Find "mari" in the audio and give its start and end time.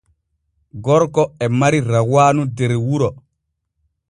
1.59-1.79